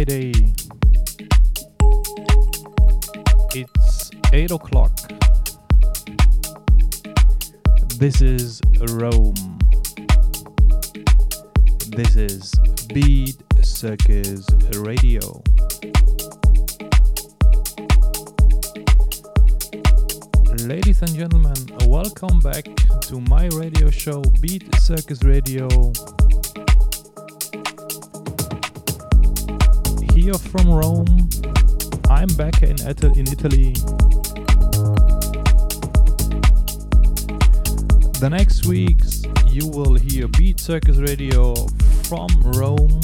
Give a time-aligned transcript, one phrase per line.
[0.00, 0.32] Friday.
[3.54, 4.92] It's 8 o'clock.
[7.98, 9.34] This is Rome.
[11.88, 12.54] This is
[12.94, 15.42] Beat Circus Radio.
[20.64, 22.64] Ladies and gentlemen, welcome back
[23.02, 25.68] to my radio show Beat Circus Radio.
[30.30, 31.28] Here from Rome,
[32.08, 33.72] I'm back in, in Italy.
[38.20, 41.56] The next weeks you will hear Beat Circus Radio
[42.04, 43.00] from Rome.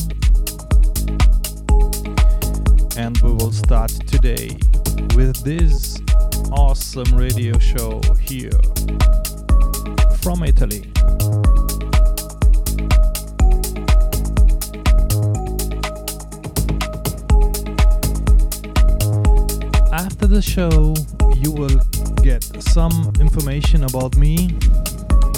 [2.97, 4.57] And we will start today
[5.17, 6.01] with this
[6.53, 8.61] awesome radio show here
[10.23, 10.96] from Italy.
[20.37, 20.93] The show,
[21.43, 21.81] you will
[22.23, 24.55] get some information about me,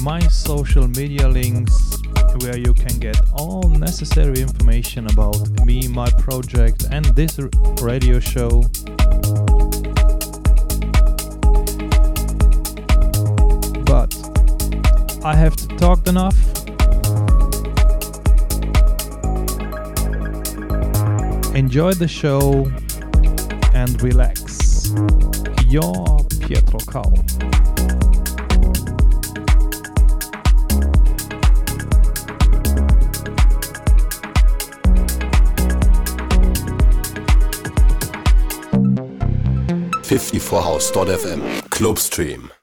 [0.02, 1.98] my social media links,
[2.40, 7.38] where you can get all necessary information about me, my project, and this
[7.80, 8.62] radio show.
[13.84, 14.10] But
[15.24, 16.36] I have talked enough.
[21.54, 22.68] Enjoy the show
[23.74, 24.27] and relax.
[25.70, 27.12] Your Pietro Cao.
[40.04, 42.57] Fifty Four House.fm Clubstream.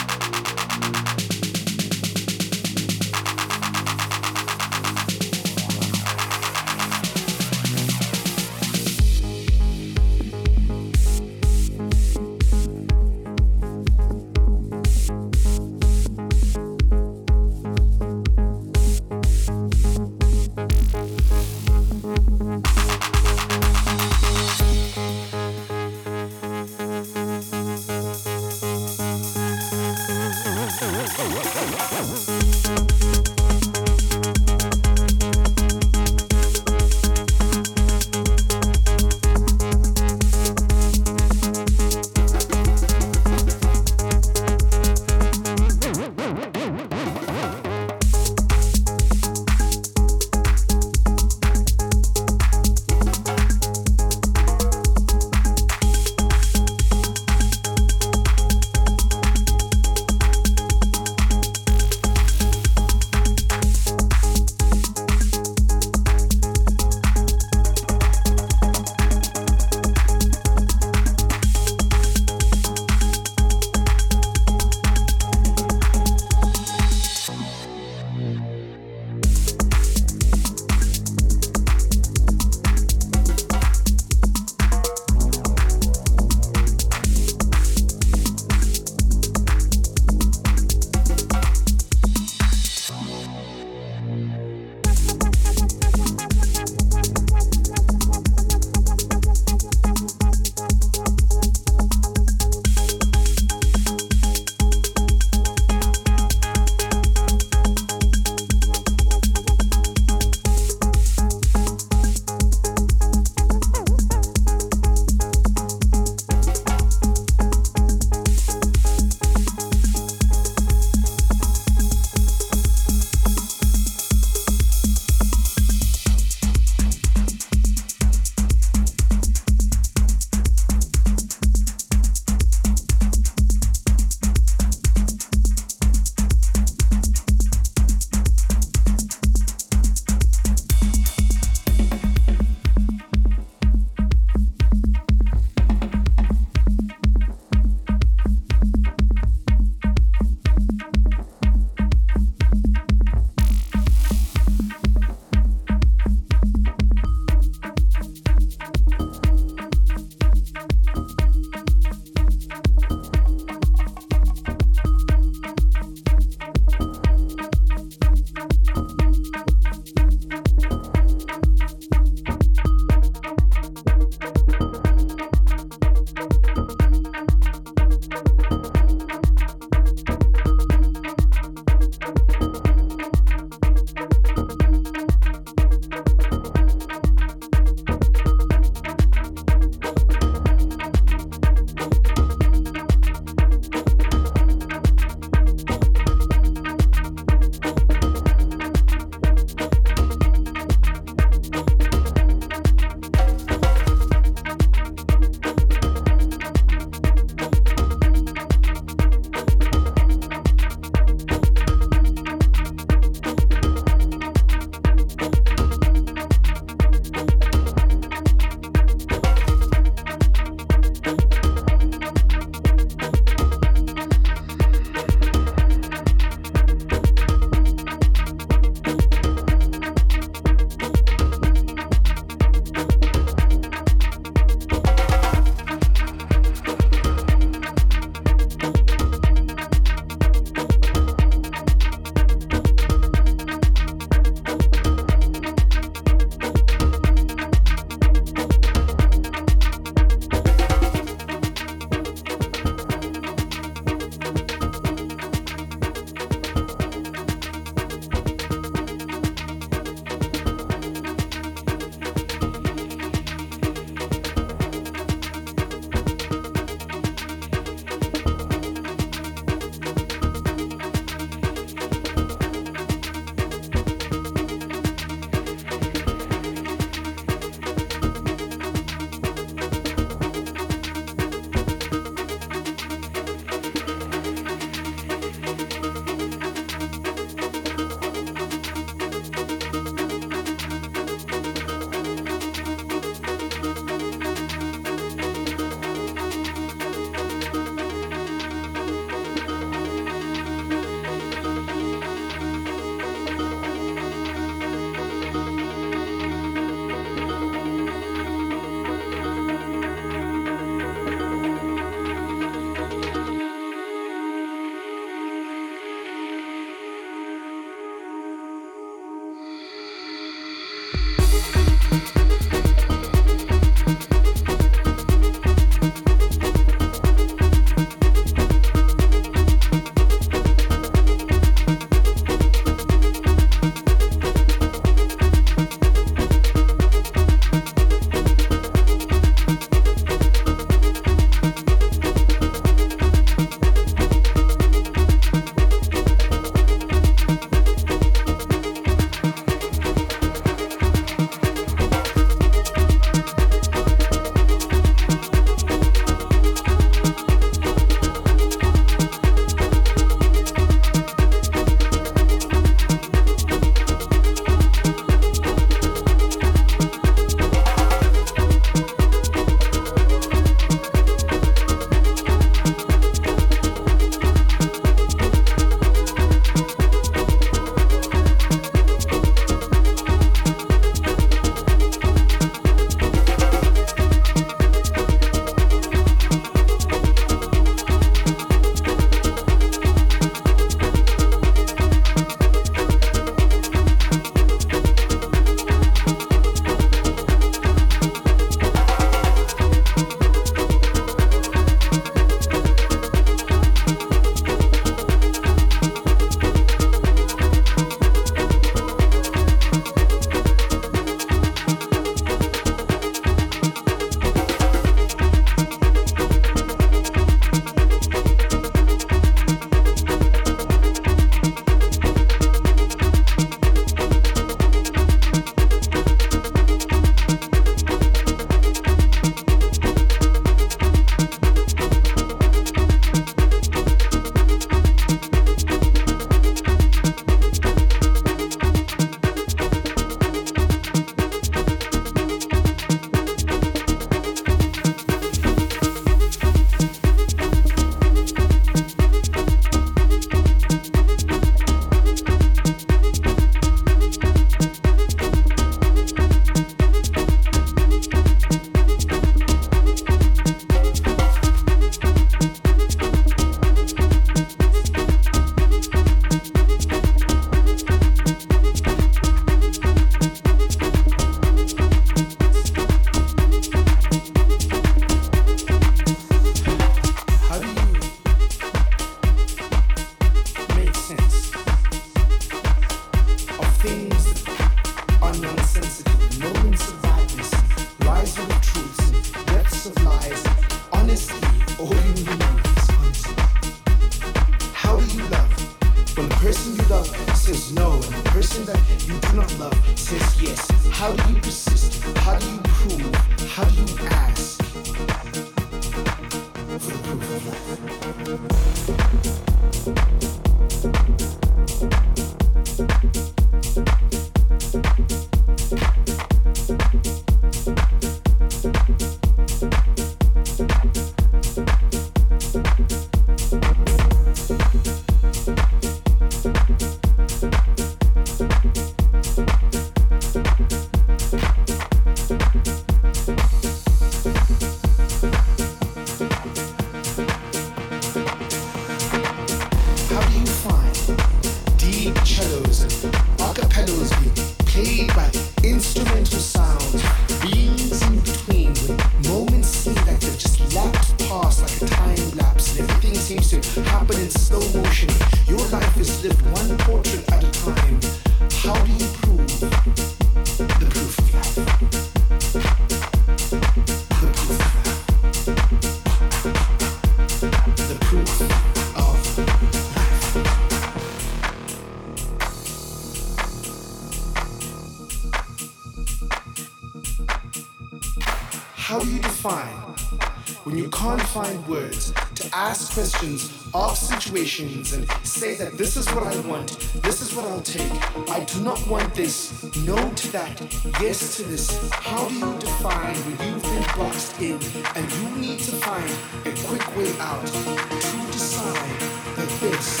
[584.50, 586.70] Situations and say that this is what I want,
[587.02, 587.90] this is what I'll take.
[588.30, 590.60] I do not want this, no to that,
[591.00, 591.90] yes to this.
[591.92, 594.58] How do you define when you've been boxed in
[594.96, 596.10] and you need to find
[596.46, 599.00] a quick way out to decide
[599.36, 600.00] that this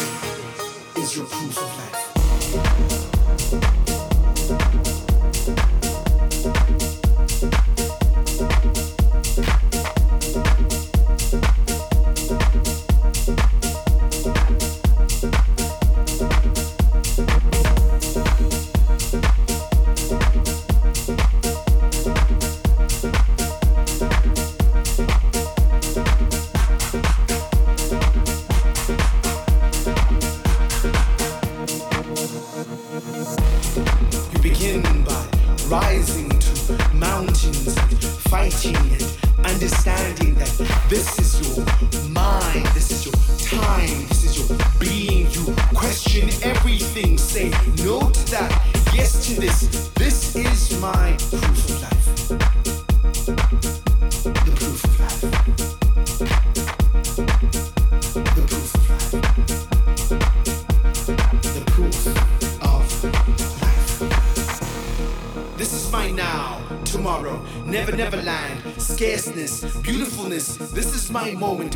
[0.96, 1.79] is your proof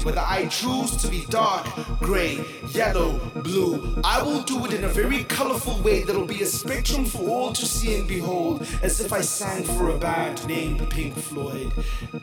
[0.05, 1.67] whether I choose to be dark,
[1.99, 4.01] gray, yellow, blue.
[4.05, 7.53] I will do it in a very colorful way that'll be a spectrum for all
[7.53, 11.73] to see and behold, as if I sang for a band named Pink Floyd.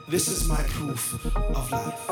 [0.07, 2.09] This is my proof of life.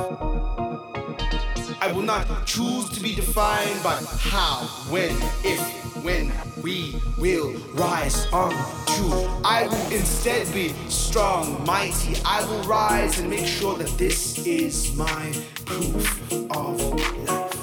[1.81, 5.59] I will not choose to be defined by how, when, if,
[6.03, 9.41] when we will rise on to.
[9.45, 12.19] I will instead be strong, mighty.
[12.25, 15.33] I will rise and make sure that this is my
[15.79, 17.55] proof of life.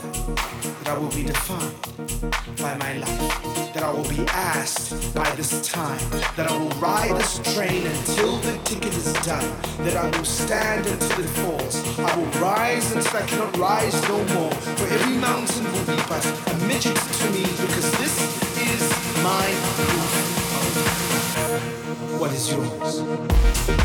[0.79, 1.75] That I will be defined
[2.59, 3.75] by my life.
[3.75, 6.01] That I will be asked by this time.
[6.37, 9.45] That I will ride this train until the ticket is done.
[9.85, 11.99] That I will stand until it falls.
[11.99, 14.53] I will rise until I cannot rise no more.
[14.79, 18.17] For every mountain will be but a midget to me because this
[18.73, 18.83] is
[19.23, 20.13] my proof.
[22.21, 23.76] What is yours?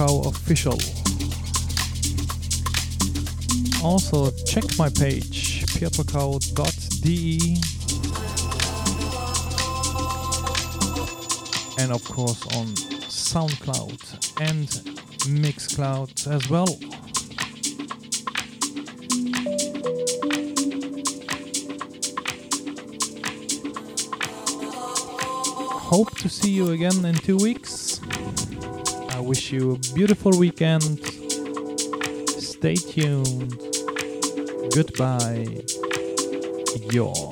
[0.00, 0.78] Cow Official.
[3.84, 7.56] Also, check my page, pietrocow.de.
[11.82, 12.68] And of course, on
[13.10, 14.68] SoundCloud and
[15.44, 16.78] Mixcloud as well.
[25.90, 27.69] hope to see you again in two weeks.
[29.50, 31.00] You a beautiful weekend.
[32.28, 33.58] Stay tuned.
[34.72, 35.64] Goodbye.
[36.92, 37.29] Your.